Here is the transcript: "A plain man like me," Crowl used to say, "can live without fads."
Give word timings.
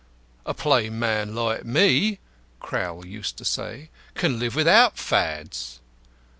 "A 0.47 0.55
plain 0.55 0.97
man 0.97 1.35
like 1.35 1.63
me," 1.63 2.17
Crowl 2.59 3.05
used 3.05 3.37
to 3.37 3.45
say, 3.45 3.91
"can 4.15 4.39
live 4.39 4.55
without 4.55 4.97
fads." 4.97 5.79